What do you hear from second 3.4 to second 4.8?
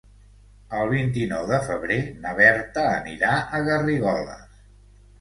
a Garrigoles.